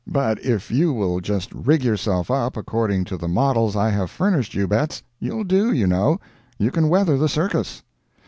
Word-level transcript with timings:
But 0.07 0.43
if 0.43 0.71
you 0.71 0.93
will 0.93 1.19
just 1.19 1.53
rig 1.53 1.83
yourself 1.83 2.31
up 2.31 2.57
according 2.57 3.05
to 3.05 3.17
the 3.17 3.27
models 3.27 3.75
I 3.75 3.91
have 3.91 4.09
furnished 4.09 4.55
you, 4.55 4.67
Bets, 4.67 5.03
you'll 5.19 5.43
do, 5.43 5.71
you 5.71 5.85
know—you 5.85 6.71
can 6.71 6.89
weather 6.89 7.19
the 7.19 7.29
circus. 7.29 7.83